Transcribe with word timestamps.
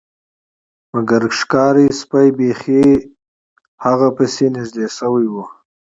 مګر 0.93 1.21
ښکاري 1.37 1.87
سپي 1.99 2.27
بیخي 2.37 2.85
د 3.01 3.05
هغه 3.85 4.07
په 4.11 4.15
پسې 4.17 4.45
نږدې 4.55 4.87
شوي 4.97 5.27
وو 5.33 5.43